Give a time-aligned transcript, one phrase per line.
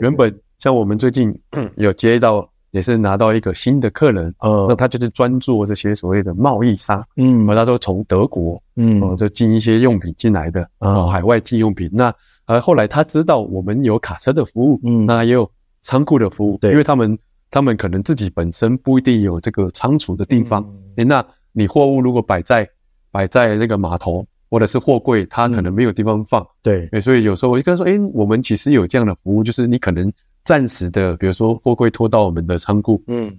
[0.00, 1.32] 原本像我们最近
[1.76, 11.88] 有接到，也是拿到一个新的客人，呃，那他就是专做这些所谓的贸易商，嗯，他说从德国，嗯，哦，就进一些用品进来的，啊、嗯，海外进用品。
[11.92, 12.12] 那
[12.46, 15.48] 呃，后来他知道我们有卡车的服务，嗯，那也有
[15.82, 17.16] 仓库的服务，对，因为他们
[17.50, 22.68] 他们可能自己本身不一定有这个仓储的地方，嗯，那你货物如果摆在
[23.12, 24.26] 摆在那个码头。
[24.48, 30.12] 或者是货柜，它可能没有地方放，嗯、对，所以有时候我就跟他说，诶，我们其实有这样的服务，就是你可能
[30.44, 33.36] 暂时的，比如说货柜拖到我们的仓库，嗯，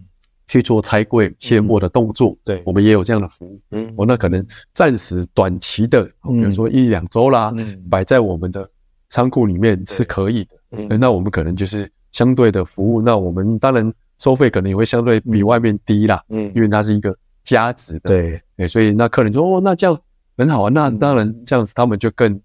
[0.47, 8.69] 去做拆柜卸货的动作，对、嗯，我们也有这样的服务，嗯，我那可能暂时短期的，比如说一两周啦，嗯，摆在我们的
[9.09, 19.97] 仓库里面是可以的，嗯，那我们可能就是相对的服务，那我们当然收费可能也会相对比外面低啦，嗯，因为它是一个加值的，对，对，所以那客人说，哦，那这样。
[20.37, 22.39] 很好啊，那当然这样子他们就更、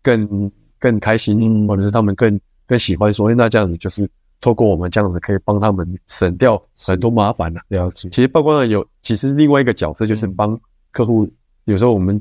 [0.00, 4.08] 更、更开心，或者是他们更、更喜欢说，那这样子就是
[4.40, 7.60] 透过我们这样子可以帮他们省掉很多麻烦了。
[7.68, 8.08] 了解。
[8.10, 10.58] 其实包括有，其实另外一个角色就是帮
[10.92, 11.28] 客户，
[11.64, 12.20] 有时候我们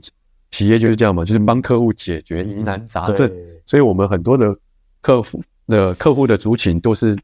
[0.50, 3.32] 企业就是这样嘛，就是帮客户解决疑难杂症。
[3.68, 4.56] 所以我们很多的
[5.02, 7.16] 客户的客户的族群都是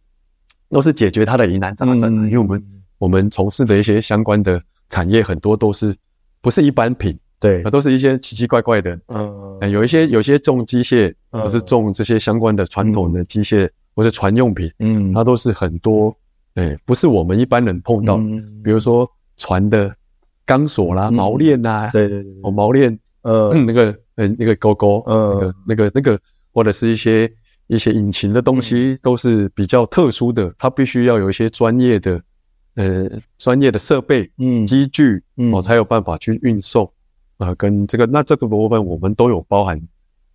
[0.69, 2.63] 都是解决他的疑难杂症，因为我们
[2.99, 5.95] 我们从事的一些相关的产业很多都是
[6.41, 7.17] 不是一般品。
[7.39, 16.15] 对，都是一些奇奇怪怪的，嗯，有一些有些重机械，或是重这些相关的传统的机械，或是船用品，嗯，它都是很多，
[16.55, 18.17] 哎，不是我们一般人碰到，
[18.63, 19.95] 比如说船的
[20.45, 26.19] 钢索啦、锚链呐，对对对，哦，锚链， 呃，那个呃那个钩钩，呃，那个那个
[26.51, 27.31] 或者是一些
[27.67, 32.19] 一些引擎的东西，都是比较特殊的，它必须要有一些专业的，
[32.75, 35.51] 呃，专业的设备，嗯，机具，嗯。
[35.51, 36.91] 我才有办法去运送。
[37.37, 39.79] 啊，跟这个那这个部分，我们都有包含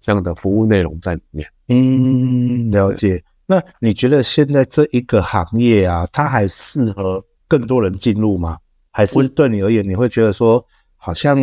[0.01, 1.49] 这样的服务内容在里面。
[1.69, 3.23] 嗯，了解。
[3.45, 8.57] 那你觉得现在这一个行业啊，它还适合更多人进入吗？
[8.93, 10.65] 还是对你而言，你会觉得说
[10.97, 11.37] 好像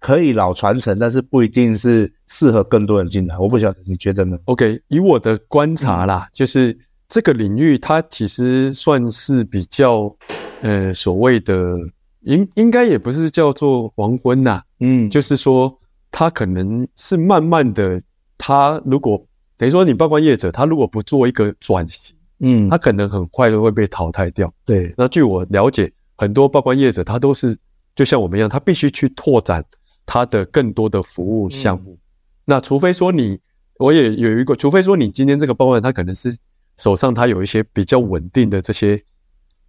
[0.00, 3.38] 可以老传承，但是不一定是适合更多人进来？
[3.38, 6.76] 我不晓得，你觉得呢？OK，以我的观察啦，嗯、就是
[7.08, 10.12] 这个领域它其实算是比较
[10.60, 11.78] 呃所谓的。
[12.22, 15.78] 应应该也不是叫做黄昏呐，嗯，就是说
[16.10, 18.00] 他可能是慢慢的，
[18.38, 19.24] 他如果
[19.56, 24.52] 等于说你报关业者，他如果不做一个转型，嗯，他可能很快就会被淘汰掉。
[24.64, 27.58] 对，那据我了解，很多报关业者他都是
[27.96, 29.64] 就像我们一样，他必须去拓展
[30.06, 31.92] 他的更多的服务项目。
[31.92, 31.98] 嗯、
[32.44, 33.38] 那除非说你，
[33.78, 36.36] 我也有一个，除非说你今天这个报关，他可能是
[36.76, 39.02] 手上他有一些比较稳定的这些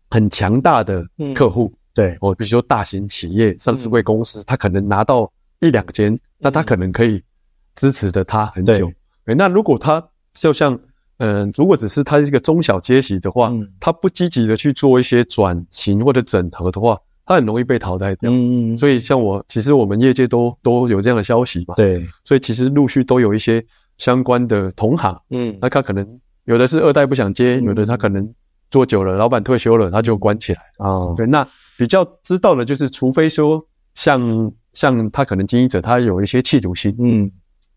[0.09, 1.03] 很强大的
[1.33, 1.71] 客户。
[1.73, 7.21] 嗯对，我比如说大型企业、上市贵公司，嗯、他可能拿到一两间，那他可能可以
[7.75, 8.91] 支持着他很久。
[9.25, 10.03] 对，那如果他
[10.33, 10.73] 就像，
[11.17, 18.31] 嗯、呃，如果只是他是一个中小阶级的话，嗯、他不积极的去做一些转型或者整合的话，他很容易被淘汰掉。
[18.33, 21.75] 嗯，所以像我，其实我们业界都都有这样的消息嘛。
[21.75, 23.63] 对，所以其实陆续都有一些
[23.97, 28.27] 相关的同行，嗯，那他可能有的是二代不想接，嗯、有的他可能
[28.73, 30.59] 做久了，老板退休了，他就关起来。
[30.79, 31.47] 哦，对，那。
[31.75, 33.59] 比较知道的就是，除非说
[33.95, 37.29] 像像他可能经营者他有一些企图心，嗯，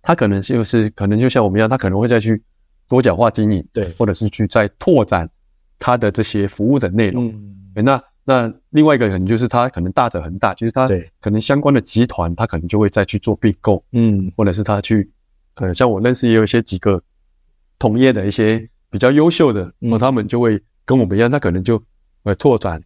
[0.03, 2.41] 他可能就是可能就像我们一样，他可能会再去
[2.89, 5.29] 多角化经营，对，或者是去再拓展
[5.79, 7.29] 他的这些服务的内容。
[7.75, 10.87] 嗯，那那另外一个可能就是他可能大者恒大，就是他
[11.23, 15.11] 可能相关的集团他可能就会再去做并购，嗯，或者是他去
[15.55, 17.03] 呃，像我认识也有一些几个
[17.79, 21.83] 同业的一些比较优秀的，那他们就会跟我们一样，他可能就
[22.23, 22.81] 会拓展。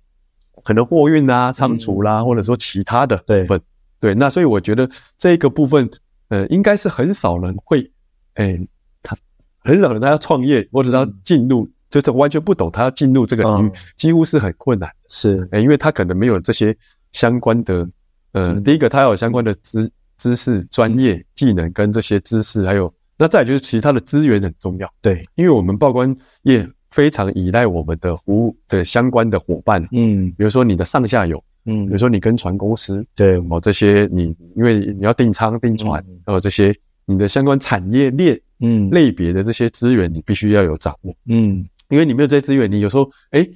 [0.62, 3.60] 可能货运啊、仓储啦，或者说其他的部分，
[3.98, 5.88] 对，那所以我觉得这个部分，
[6.28, 7.90] 呃，应该是很少人会，
[8.34, 8.60] 哎，
[9.02, 9.16] 他
[9.60, 16.76] 很少人他要创业或者他要进入，就是完全不懂他要进入这个领域，几乎是很困难，是，哎因为他可能没有这些
[17.12, 17.88] 相关的，
[18.32, 24.92] 呃，第一个他要有相关的知知识、专业技能跟这些知识，还有那再就是其他的资源很重要。
[25.00, 43.46] 对，因为我们报关业非常依赖我们的服务的相关的伙伴，嗯，比如说你的上下游，嗯，比如说你跟船公司，对，哦这些你因为你要订舱订船，还有这些你的相关产业链，嗯，类别的这些资源你必须要有掌握，嗯，因为你没有这些资源，你有时候哎，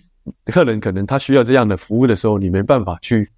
[0.46, 3.28] 客人可能他需要这样的服务的时候，你没办法去。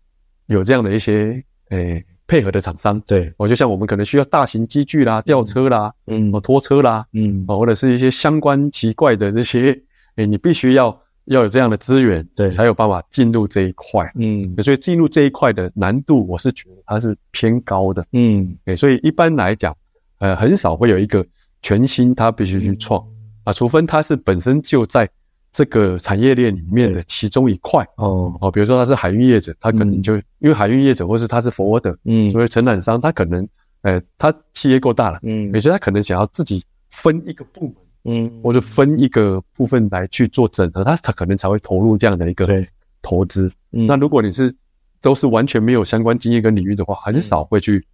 [0.49, 9.76] 有这样的一些诶配合的厂商，对，我就像我们可能需要大型机具啦、吊车啦、嗯，哦拖车啦，嗯，哦或者是一些相关奇怪的这些，
[10.16, 10.86] 诶你必须要
[11.26, 19.76] 要有这样的资源，对，才有办法进入这一块，嗯，所以进入这一块的难度，我是觉得它是偏高的，嗯，诶所以一般来讲，
[20.18, 21.24] 呃，很少会有一个
[21.62, 23.02] 全新，他必须去创
[23.44, 25.08] 啊，除非他是本身就在。
[25.52, 28.30] 这个产业链里面的其中一块哦。
[28.42, 33.48] 哦，比如说他是海运业者，他可能就因为海运业者，或是他是 forwarder，嗯，所以承揽商他可能，
[33.80, 37.74] 呃，他企业够大了，嗯，所以他可能想要自己分一个部门，
[38.06, 42.47] 嗯，我就分一个部分来去做整合，他他可能才会投入这样的一个
[43.03, 43.50] 投资。
[43.70, 44.55] 那如果你是
[45.00, 47.85] 都是完全没有相关经验跟领域的话，很少会去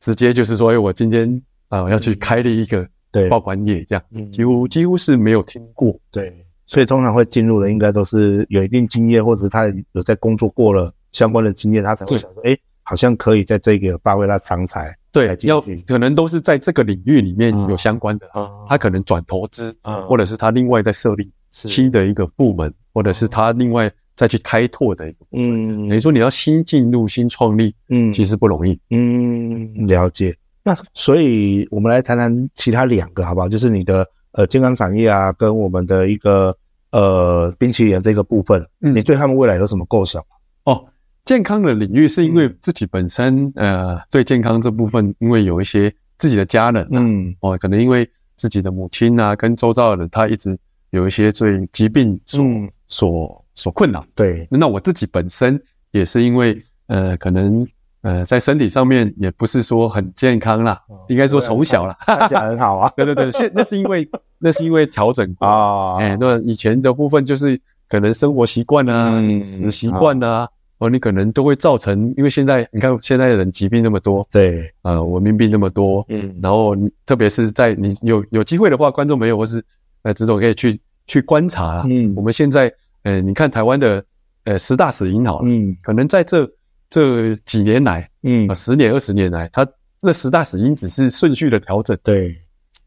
[0.00, 6.32] 直接就是说，哎，我今天啊要去开立一个对报关业这样，几乎几乎是没有听过，对。
[6.66, 14.94] 所以通常会进入的应该都是有一定经验，或者他有在工作过了相关的经验，他才会想说，哎，好像可以在这个发挥他长才。
[15.10, 18.28] 对，要可能都是在这个领域里面有相关的，
[18.68, 19.76] 他可能转投资，
[20.08, 25.86] 或者是他另外再设立新的一个部门，或者是他另外再去开拓的一个部门。
[25.88, 28.78] 等于说你要新进入、新创立，嗯，其实不容易。
[28.90, 30.36] 嗯，了解。
[30.62, 33.48] 那所以我们来谈谈其他两个好不好？
[33.48, 34.06] 就是你的。
[34.32, 36.54] 呃，健康产业啊，跟我们的一个
[36.92, 40.22] 呃冰淇淋这个部分，嗯，你对他们未来有什么构想？
[40.64, 40.84] 哦，
[41.28, 48.08] 健康的领域是因为自己本身呃对健康这部分，因为有一些自己的家人，嗯，哦，可能因为
[48.38, 50.58] 自己的母亲啊，跟周遭的人，他一直
[50.88, 52.42] 有一些对疾病所
[52.86, 54.02] 所所困扰。
[54.14, 55.60] 对，那我自己本身
[55.90, 57.68] 也是因为呃可能。
[58.02, 62.90] 呃，在身体上面也不是说很健康啦，应该说从小啦，看起来很好啊。
[62.96, 64.08] 对对对，现那是因为
[64.38, 65.96] 那是因为调整啊。
[65.98, 70.48] 哎，那以前的部分就是可能生活习惯啊、饮食习惯啊，
[70.78, 79.64] 哦，你可能都会造成，因为现在你看现在的人疾病那么多，对，呃，文明病那么多，嗯，然后你特别是在你有有机会的话，观众朋友或是
[80.02, 81.84] 呃，执总可以去去观察啦。
[81.88, 82.72] 嗯，我们现在
[83.02, 84.04] 呃，你看台湾的
[84.44, 86.48] 呃十大死因好了，嗯，可能在这。
[86.90, 89.68] 这几年来，嗯，十年、二十年来，它
[90.00, 92.34] 那十大死因只是顺序的调整，对，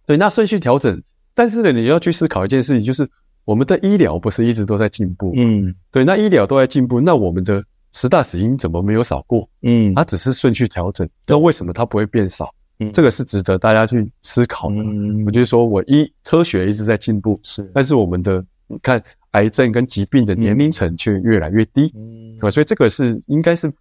[0.07, 0.99] 对，那顺序调整，
[1.35, 3.07] 但是呢，你要去思考一件事情，就是
[3.45, 9.47] 我们的医疗不是一直都在进步，嗯，对，那医疗都在进步，那我们的十大死因怎么没有少过？
[9.61, 12.53] 嗯，它只是顺序调整，那为什么它不会变少？
[12.79, 14.75] 嗯，这个是值得大家去思考的。
[14.75, 19.01] 嗯，我就是说我一科学一直在进步，是，但是我们的你看。
[19.31, 23.71] 癌症跟疾病的年龄层却越来越低，嗯，所以这个是应该是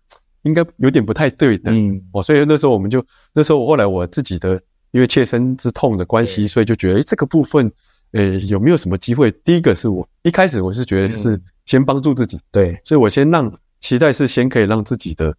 [0.43, 4.63] 应该有点不太对的，嗯，哦，所以那时候我们就那时候我后来我自己的
[4.93, 7.69] 因为切身之痛的关系，所以就觉得，诶，这个部分，
[8.13, 9.29] 诶，有没有什么机会？
[9.43, 11.37] 第一个是我一开始我是觉得是
[11.67, 15.35] 先帮助自己，对，所以我先让期待是先可以让自己的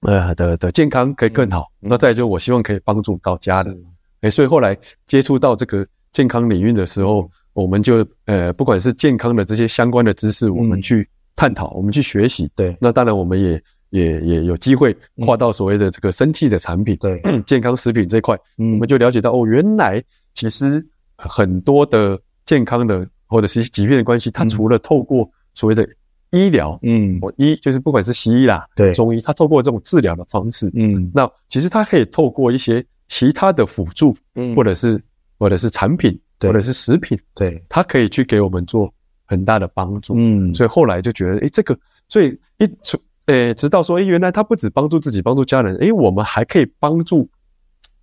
[0.00, 3.76] 呃的的健康可以更好，那再就我希望可以帮助到家人，
[4.20, 7.30] 诶，所以后来接触到这个健康领域的时候。
[7.52, 12.48] 我们就呃，不管是健康的这些相关的知识，我们去探讨，我们去学习。
[12.54, 20.02] 对，那当然我们也也也有机会跨到所谓的这个生技的产品，对， 健康食品这块，我们就了解到哦，原来
[20.32, 20.82] 其实
[21.16, 25.86] 很多的健康的或者是疾病的关系，它除了透过所谓的
[26.30, 35.02] 医疗，嗯，我医就是不管是西医啦，对，中医，它透过这种治疗的方式，嗯，那其实它可以透过一些其他的辅助，嗯，或者是
[35.38, 36.18] 或者是产品。
[36.42, 38.90] 或者是食品，对，它可以去给我们做
[39.26, 47.28] 很大的帮助，嗯，所以后来就觉得，诶，这个，所以一出，诶，直到说，诶，原来它不止帮助自己，帮助家人，诶，我们还可以帮助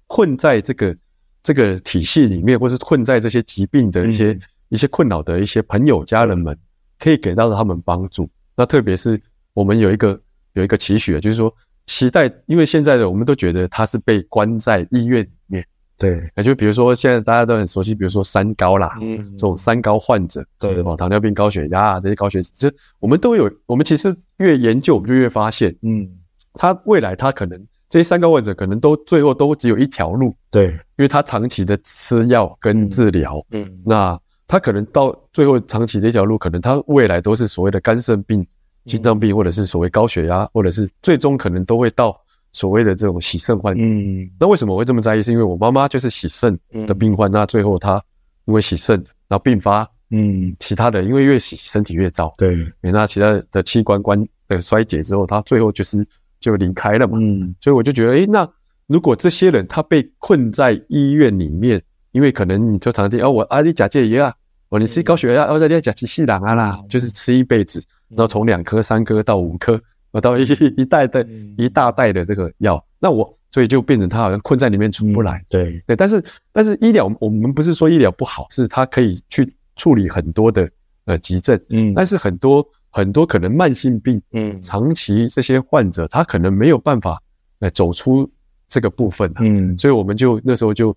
[0.05, 0.96] 困在这个
[1.41, 6.55] 这个体系里面，或是困在这些疾病的一些、嗯、一些困扰的一些朋友家人们，
[7.00, 8.30] 可以给到他们帮助。
[8.56, 9.22] 那特别是
[9.54, 10.20] 我们有一个
[10.54, 11.54] 有一个期许，就是说
[11.86, 15.66] 期待，因为现在的我们都觉得他是被关在医院里面。
[16.00, 23.51] 对，那就比如说现在大家都很熟悉，比如说三高啦，嗯，这种三高患者，对，哦，糖尿病、高血压啊，这些高血脂，其实我们都有。
[23.66, 26.08] 我们其实越研究，我们就越发现，嗯，
[26.54, 38.46] 他未来他可能这些三高患者可能都最后都只有一条路，对，因为他长期的吃药跟治疗，嗯，那他可能到最后长期的一条路，可能他未来都是所谓的肝肾病、
[38.86, 42.20] 心脏病，或者是所谓高血压，或者是最终可能都会到。
[42.54, 43.84] 所谓的这种洗肾患者。
[43.84, 45.22] 嗯，那为什么我会这么在意？
[45.22, 48.01] 是因为我妈妈就是洗肾的病患，那最后她
[48.46, 48.96] 因为洗肾，
[49.27, 56.08] 然后并发嗯其他的，因为越洗身体越糟，对，那其他的器官关的衰竭之后，他最后就是
[56.39, 57.20] 就离开了嘛。
[57.22, 58.50] 嗯，所以我就觉得，诶，那
[58.88, 61.80] 如果这些人他被困在医院里面，
[62.18, 64.34] 因为可能你就常听哦，我啊你甲介爷啊，
[64.70, 69.80] 哦，你吃高血压，哦，在你甲基西朗啊啦，就是吃一辈子，然后从两颗、三颗到五颗。
[70.10, 70.42] 我到一
[70.78, 71.24] 一袋的
[71.60, 75.46] 一大袋的这个药，那我所以就变成他好像困在里面出不来。
[75.48, 75.80] 对。
[75.86, 80.68] 对，但是但是医疗我们不是说医疗不好，是它可以去处理很多的
[81.06, 87.22] 呃急症，嗯，但是很多很多可能慢性病，嗯，长期这些患者他可能没有办法
[87.60, 88.28] 呃走出
[88.68, 90.96] 这个部分，嗯，所以我们就那时候就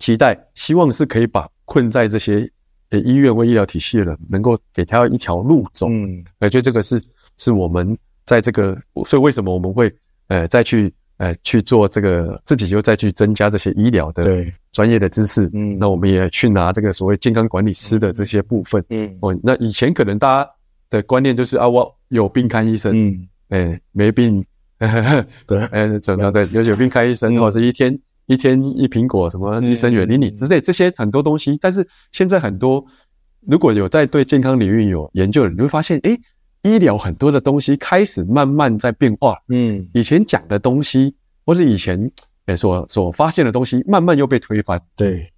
[0.00, 2.50] 期待，希望是可以把困在这些
[2.88, 7.00] 呃医院或医疗体系的人能够给他一条路走，嗯，我觉得这个是
[7.36, 7.96] 是我们。
[8.26, 9.92] 在这个，所以为什么我们会
[10.28, 20.50] 呃再去呃去做这个，自己就再去增加这些医疗的专业的知识，嗯，那我们也去拿这个所谓健康管理师的这些部分，嗯，哦，那以前可能大家
[20.90, 24.44] 的观念就是啊，我有病看医生，嗯，哎，没病，
[24.78, 27.98] 呵 呵对，哎，怎么的，有有病看医生，或者是一天
[28.30, 32.84] 一天一苹果，什么医生远离你之类这些很多东西，但是现在很多
[33.40, 36.16] 如果有在对健康领域有研究的，你会发现，哎。
[36.62, 41.98] 医疗很多的东西开始慢慢在变化，嗯，以前讲的东西或是以前
[42.44, 45.32] 诶所所发现的东西，慢慢又被推翻，对，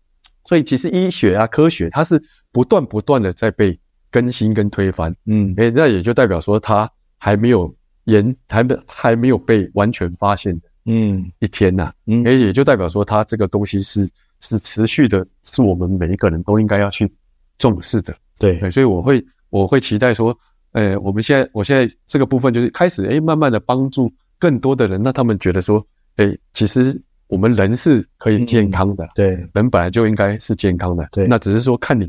[0.47, 2.21] 所以其实医学啊科学它是
[2.51, 3.79] 不断不断的在被
[4.11, 7.73] 更新跟推翻，嗯，诶那也就代表说它还没有
[8.07, 10.53] 研还没还没有被完全发现。
[10.59, 14.09] 的，嗯，一天呐，嗯，诶也就代表说它这个东西是
[14.41, 17.11] 是持续的，是我们每一个人都应该要去
[17.59, 20.37] 重视的，对，对，所以我会我会期待说。
[20.75, 25.87] 呃、欸，我们现在，我现在这个部分就是开始，诶、欸，慢慢的帮助更多的人，让他们觉得说，
[26.17, 32.09] 诶、欸，其实我们人是可以健康的，嗯、对，人本来就应该是健康的，对，那只是说看你，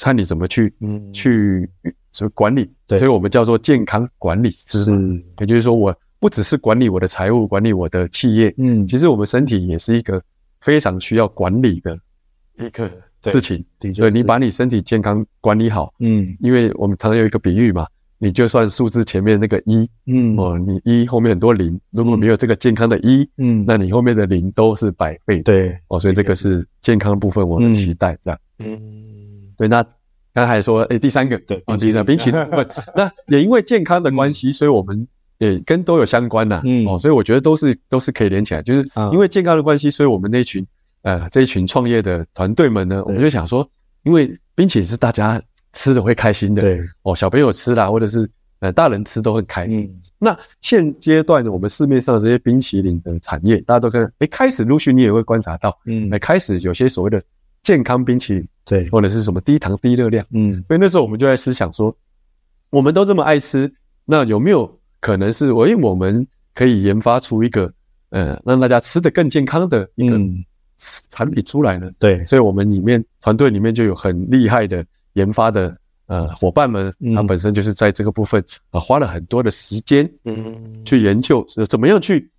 [0.00, 1.68] 看你怎么去，嗯，去
[2.12, 10.22] 什么管理，对，所以我们叫做健康管理师，是，也就是说，我不只是管理我的财务，管理我的企业，嗯，其实我们身体也是一个
[10.60, 11.98] 非常需要管理的
[12.58, 12.90] 一个
[13.24, 17.86] 事情，对，对，你把你身体健康管理好，嗯，因为我们常常有一个比喻嘛。
[18.20, 26.66] 你就算数字前面那个一，嗯，哦，你一后面很多零，如果没有这个健康的一，嗯，那你后面的零都是百倍，对，哦，所以这个是。
[26.82, 28.78] 健康部分我的期待，这样，嗯，
[29.56, 29.84] 对，那
[30.34, 32.40] 刚才说，哎，第三个，对，哦，第三个冰淇淋，
[32.96, 35.06] 那也因为健康的关系， 所以我们
[35.38, 40.66] 也跟都有相关呐，嗯，哦，所以我觉得都是都是可以连起来，就是因为健康的关系，所以我们那群
[41.02, 43.68] 呃这一群创业的团队们呢，我们就想说，
[44.02, 45.42] 因为冰淇淋是大家。
[45.74, 46.80] 吃的会开心的，对。
[47.02, 48.28] 哦，小朋友吃啦，或者是
[48.60, 49.80] 呃大人吃都很开心。
[49.82, 57.22] 嗯、那现阶段我们市面上的这些冰淇淋的产业，大家都看，哎，开始陆续你也会观察到，嗯，哎，开始有些所谓的
[57.62, 61.94] 健康冰淇淋，对，或者是什么低糖低热量，嗯，所以那时候我们就在思想说，
[62.70, 63.70] 我们都这么爱吃，
[64.06, 67.72] 那有没有可能是我因为我们可以研发出一个
[68.10, 70.18] 呃让大家吃得更健康的一个
[71.10, 71.90] 产品出来呢？
[71.98, 74.84] 对，所以我们里面团队里面就有很厉害的。
[75.14, 75.76] 研发的
[76.06, 82.30] 呃伙伴们，他本身就是在这个部分啊花了很多的时间，嗯，去研究怎么样去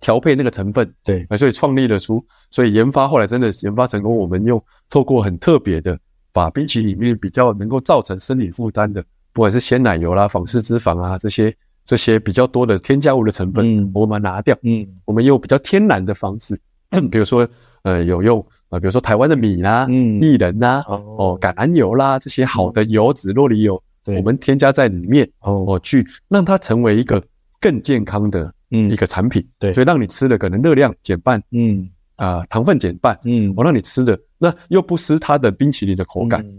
[0.00, 4.14] 调配那个成分，对，所以创立了出，所以研发后来真的研发成功。
[4.14, 5.98] 我们用透过很特别的，
[6.32, 11.54] 把冰淇淋里面比较能够造成生理负担的，不管是鲜奶油啦、仿式脂肪啊这些
[11.88, 16.60] 这些比较多的添加物的成分，我们拿掉，嗯，我们用比较天然的方式，
[17.10, 17.48] 比如说
[17.82, 18.46] 呃有用。
[18.70, 27.24] 啊，比如说台湾的米啦、嗯、薏仁啦、哦、橄榄油啦，这些好的油脂、酪梨油，我们添加在里面，哦，去让它成为一个
[27.62, 29.42] 更健康的一个产品。
[29.58, 36.52] 对，所以让你吃的可能热量减半，嗯，啊，糖分减半，嗯，我让你吃的那又不失它的冰淇淋的口感，因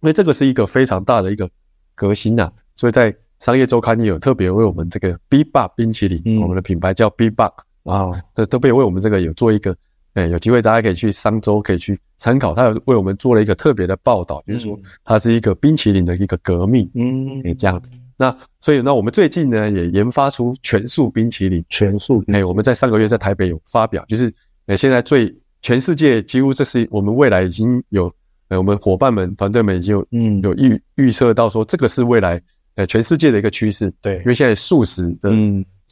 [0.00, 1.46] 为这个是一个非常大的一个
[1.94, 2.50] 革新呐。
[2.76, 9.76] 所以在商业周刊也有特别为我们这个 BEAT 冰淇淋，我们的品牌叫 BEAT 啊，特特别为我们这个有做一个。
[10.14, 12.52] 哎，有机会大家可以去商周，可以去参考。
[12.52, 16.86] 他有为我们做了一个特别的报道，就是说它是一个冰淇淋的一个革命。
[16.94, 17.92] 嗯，这样子。
[18.18, 21.64] 那所以那，我们最近呢也研发出全素冰淇淋。
[21.70, 22.22] 全素。
[22.26, 24.30] 哎，我们在上个月在台北有发表，就是
[24.66, 28.12] 哎现在最全世界几乎这是我们未来已经有
[28.48, 32.38] 呃我们伙伴们团队们已经有嗯有预预测到说这个是未来
[32.74, 33.92] 呃全世界的一个趋势。
[34.00, 35.30] 对，因为现在素食的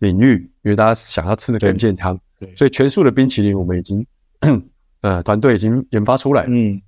[0.00, 2.18] 领域，因为大家想要吃的更健康。
[2.38, 4.06] 对，所以全素的冰淇淋我们已经，
[5.02, 6.48] 呃，团队已经研发出来了。
[6.50, 6.80] 嗯，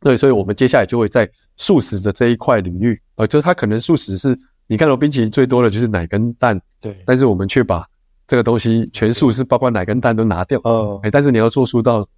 [0.00, 7.86] 对，所以我们接下来就会在素食的这一块领域，呃，就是它可能素食是你看到冰淇淋最多的就是奶跟蛋，对，但是我们却把
[8.26, 12.08] 这个东西全素是包括奶跟蛋都拿掉，哦，哎，但是你要做出到，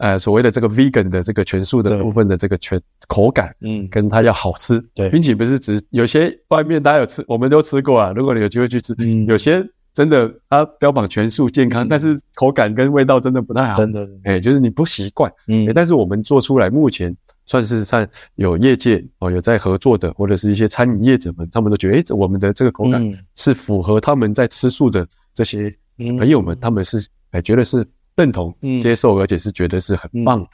[0.00, 9.64] 呃，所谓的这个 vegan 的这个全素的部分的这个全口感，嗯，跟它要好吃，对，并且不是只有些外面大家有吃，我们都吃过啊，如果你有机会去吃，嗯，有些
[9.94, 17.16] 真的它标榜全素健康，但是口感跟味道真的不太好，真的，哎，就是你不习惯，嗯，但是我们做出来目前。
[17.46, 23.02] 算是算有业界哦，有在合作的，或者是一些餐饮业者们，他们都觉得，哎、欸，我们的这个口感
[23.34, 25.04] 是符合他们在吃素的
[25.34, 27.84] 这些朋友们，他们是哎觉得是
[28.20, 30.48] 认同、接受，而且是觉得是很棒的。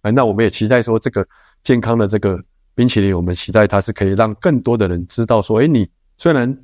[0.00, 1.26] 哎，那我们也期待说，这个
[1.62, 2.42] 健康的这个
[2.74, 5.86] 冰淇淋，我们期待它是可以让更多的人知道说，哎，你
[6.16, 6.56] 虽然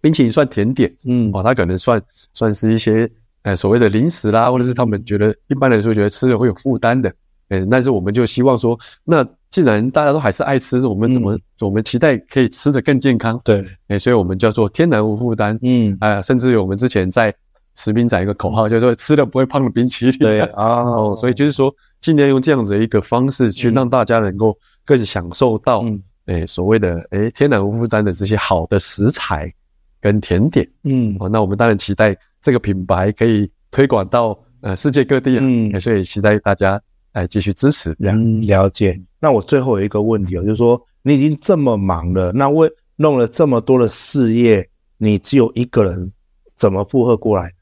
[0.00, 2.02] 冰淇淋算甜点，嗯，哦，它可能算
[2.34, 3.08] 算是一些
[3.42, 7.08] 哎所谓的零食啦，或者是他们觉得一般来说觉得吃了会有负担的。
[7.50, 13.40] 哎，但是我们就希望说，那既然大家都还是爱吃，我们怎么、嗯、我们期待可以吃得更健康？
[13.44, 15.56] 对，哎，所以我们叫做天然无负担。
[15.62, 17.32] 嗯，哎、呃，甚至于我们之前在
[17.74, 20.18] 食品展一个口号，叫做吃了不会胖的冰淇淋。
[20.18, 29.52] 对 啊，哦，所以就是说，尽量用这样子的一个方式去让大家能够更享受到，嗯、哎，所谓的哎天然无负担的这些好的食材
[30.00, 30.68] 跟甜点。
[30.84, 35.40] 嗯，哦，那我们当然期待这个品牌可以推广到呃世界各地啊。
[35.42, 36.80] 嗯，所以期待大家。
[37.14, 38.98] 来继续支持，嗯，了解。
[39.20, 46.10] 那我最后有一个问题哦，就是说你已经这么忙了，那为弄了这么多的事业，你只有一个人，
[46.56, 47.56] 怎么负荷过来的？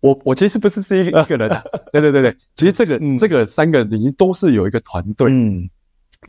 [0.00, 1.48] 哦，我我其实不是是一个人，
[1.92, 5.62] 对对对对，其实这个、嗯、这个三个领域都是有一个团队，嗯，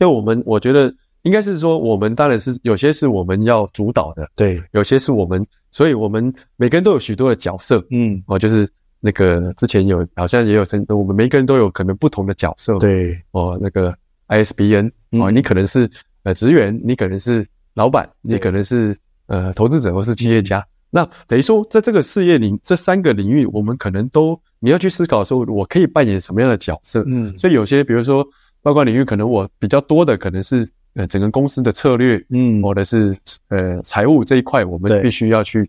[0.00, 8.68] 为我们我觉得应该是说，我们当然是有些是我们要主导的，对，有些是我们，所以我们每个人都有许多的角色，嗯，哦，就是。
[9.04, 12.78] 那个之前有好像也有生，我们每个人都有可能不同的角色。
[12.78, 13.92] 对哦，那个
[14.28, 15.90] ISBN 哦，你可能是
[16.22, 20.64] 呃职员，你可能是老板，你可能是呃投资者或是企业家。
[20.94, 27.02] 那等于说，在这个事业领，这三个领域，我们可能都你要去思考说，我可以扮演什么样的角色？
[27.06, 28.22] 嗯，所以有些比如说，
[28.60, 33.16] 包括领域，可能我比较多的可能是呃整个公司的策略，嗯，或者是
[33.48, 35.68] 呃财务这一块，我们必须要去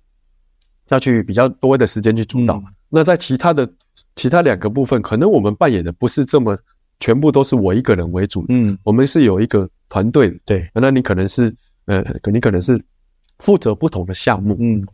[0.89, 2.61] 要去比较多的时间去主导。
[2.89, 3.67] 那在其他的
[4.17, 6.57] 其他两个部分，可能我们扮演的不是这么
[6.99, 11.55] 全部都是我一个人为主，嗯，我们是有一个团队，对，那你可能是
[11.85, 12.79] 呃，你可能是
[13.39, 14.85] 负责不同的项目，嗯，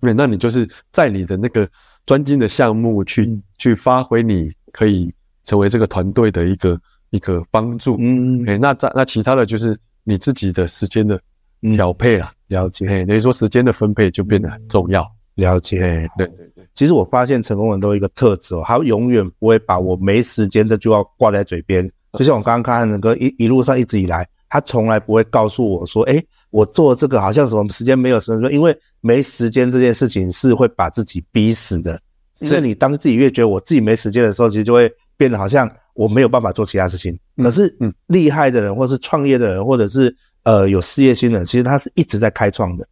[0.00, 1.68] 那那你就是在你的那个
[2.04, 5.12] 专精的项目去、嗯、去发挥，你可以
[5.44, 6.80] 成为这个团队的一个
[7.10, 11.20] 一个帮助，嗯，哎，那在那其他的就是你自己的时间的
[11.72, 15.06] 调配了、嗯，了解，哎，等于说时间的分配就变得很重要，
[15.36, 16.26] 了解，对。
[16.26, 16.46] 对。
[16.74, 21.90] 其实我发现成功人都有一个特质哦，他永远不会把我没时间这句话挂在嘴边。
[22.18, 32.00] 就像我刚刚看那个一一路上一直以来，他从来不会告诉我说：“哎，我做这个好像什么时间没有时间。”因为没时间这件事情是会把自己逼死的。
[32.34, 37.18] 所以你当自己越觉得我自己没时间的时候，其实就会变得好像我没有办法做其他事情。
[37.36, 40.14] 可是，嗯，厉害的人，或是创业的人，或者是
[40.44, 42.86] 呃有事业心的人，其实他是一直在开创的。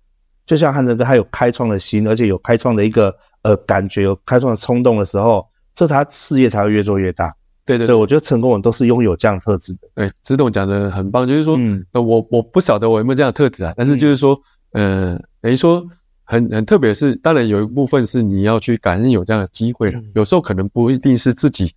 [0.47, 3.15] 就像汉哲哥，他有开创的心，而且有开创的一个。
[3.45, 7.31] 呃，感觉有开创的冲动的时候，这他事业才会越做越大。
[7.67, 9.89] 对对对，我觉得成功人都是拥有这样特质的。
[9.95, 14.41] 对，子董讲的很棒，就是说，嗯，我我不晓得我有没有这样的特质啊，但是就是说，
[14.73, 15.85] 嗯、呃，等于说
[16.25, 20.01] 很很特别是，当然有一部分是你要去感恩有这样的机会了。
[20.15, 21.73] 有时候可能不一定是自己，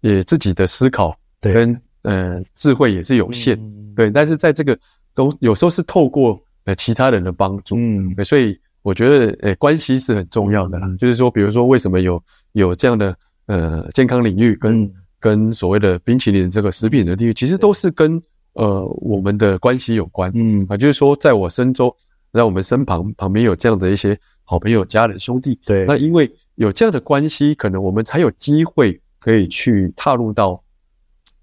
[0.00, 3.58] 也自己的思考跟呃智慧也是有限，
[3.94, 4.78] 对，但是在这个
[5.14, 8.58] 都有时候是透过呃其他人的帮助，嗯，所以。
[8.84, 10.88] 我觉得，诶、欸，关系是很重要的啦。
[10.98, 18.20] 就是说，比如说，为什么有有这样的呃健康领域跟，跟跟所谓的冰淇淋这个食品的地域，其实都是跟
[18.54, 20.30] 呃我们的关系有关。
[20.34, 21.94] 嗯啊，就是说，在我身周，
[22.32, 25.58] 在我们身旁旁边有这样的一些好朋友、家人、兄弟。
[25.64, 25.86] 对。
[25.86, 30.62] 那因为有这样的关系，可能我们才有机会可以去踏入到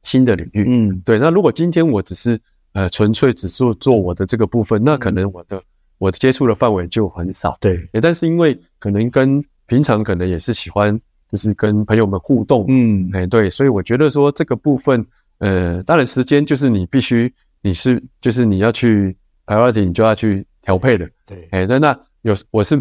[0.04, 0.65] 新的领域。
[0.68, 1.18] 嗯，对。
[1.18, 2.39] 那如果今天我只是
[2.74, 5.63] 呃纯粹只做做我的这个部分，那可能我的。
[6.02, 10.98] 我的接触的范围就很少，对，但是因为可能跟平常可能也是喜欢，
[11.32, 15.06] 就是跟朋友们互动，嗯，哎，对，所以我觉得说这个部分，
[15.38, 19.15] 呃，当然时间就是你必须，你是就是你要去
[19.46, 22.80] priority，你就要去调配的，对，哎，那那有我是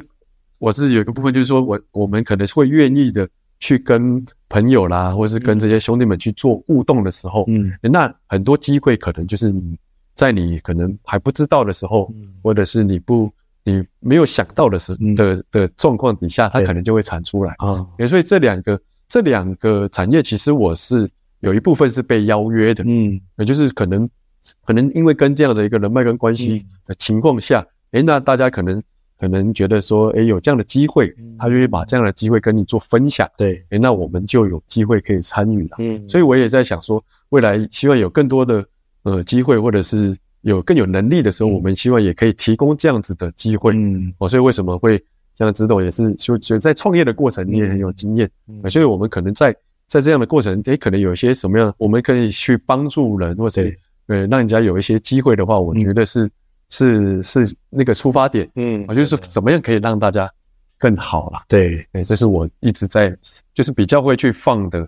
[0.59, 3.29] 我是有一个部分就是说我我们可能会愿意的
[3.61, 9.79] 去跟朋友啦，或者是跟这些兄弟们去做互动的时候，嗯，那很多机会可能就是你。
[10.19, 13.33] 在你可能还不知道的时候，或者是你不
[13.69, 17.55] 你没有想到的时的的状况底下，它可能就会产出来。
[17.59, 17.87] 啊。
[18.09, 21.09] 所以这两个这两个产业，其实我是
[21.41, 24.09] 有一部分是被邀约的，嗯，也就是可能
[24.65, 28.83] 可能因为跟这样的一个人脉跟关系的情况下，诶，那大家可能
[29.19, 33.29] 可能觉得说，哎，有这样的机会，他就会把这样的机会跟你做分享。
[33.37, 35.77] 对，哎，那我们就有机会可以参与了。
[35.79, 38.65] 嗯，所以我也在想说，未来希望有更多的
[39.03, 40.17] 呃机会，或者是
[40.49, 43.73] 有更有能力的时候，我们希望也可以提供这样子的机会。
[43.75, 45.03] 嗯，哦，所以为什么会
[45.37, 48.29] 像知董也是就就在创业的过程，你也很有经验。
[48.49, 49.55] 嗯，所以我们可能在
[49.87, 53.63] 在这样的过程，哎，可能有一些什么样，我们可以去帮助人，或者
[54.07, 56.29] 呃让人家有一些机会的话，我觉得是。
[56.71, 60.31] 是是那个出发点，嗯，啊，就是怎么样可以让大家
[60.77, 61.43] 更好啦。
[61.49, 63.11] 对，哎，这是我一直在，
[63.55, 64.87] 就是比较会去放的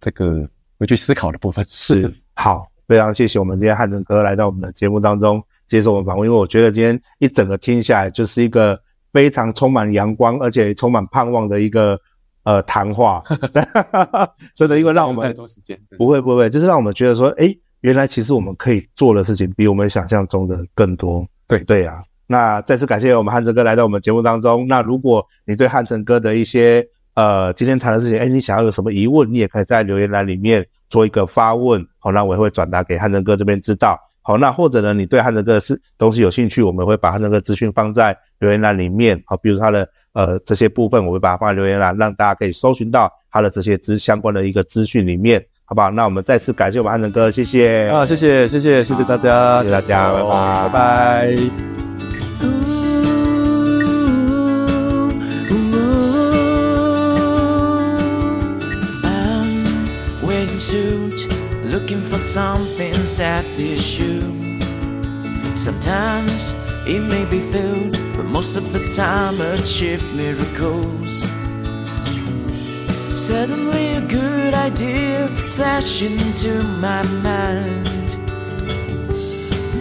[0.00, 1.62] 这个会去思考的部分。
[1.68, 8.80] 是，好，非常谢谢我们今天汉成哥来到我们的节目当中接受我们访问，因为我觉得今天一整个听下来，就是一个
[9.12, 11.96] 非常充满阳光而且充满盼望的一个
[12.42, 13.22] 呃谈话，
[14.56, 17.54] 真的，因为让我们太多时间，不会不会，就是让我们觉得说，哎。
[17.82, 21.24] 原来其实我们可以做的事情比我们想象中的更多。
[21.46, 24.66] 对对啊，那再次感谢我们汉成哥来到我们节目当中。
[24.66, 31.86] 那如果你对汉成哥的一些呃今天谈的事情，哎，你想要有什么疑问，你也可以在留言栏里面做一个发问。
[31.98, 33.98] 好，那我也会转达给汉成哥这边知道。
[34.22, 39.22] 好，那或者呢，你对汉成哥的事东西有兴趣，我们会把汉成哥资讯放在留言栏里面。
[39.26, 45.44] 好，比如他的呃这些部分，我会把它放在留言栏，让大家可以搜寻到他的这些资相关的一个资讯里面。
[45.64, 45.90] 好不好？
[45.90, 51.87] 那我们再次感谢我们汉成哥，谢谢啊，谢谢谢谢谢谢大家，谢谢大家，拜拜拜拜。
[73.15, 78.17] Suddenly a good idea flashed into my mind.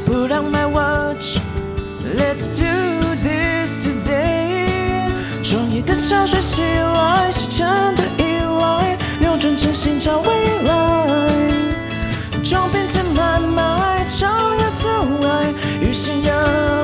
[0.07, 1.39] Put on my watch,
[2.15, 5.11] let's do this today.
[5.43, 8.86] 创意的潮水袭来，西城的意外，
[9.40, 10.28] 转真心找未
[10.64, 11.28] 来。
[12.44, 13.42] 照片填满，
[13.80, 16.77] 爱，超越阻碍，与信仰。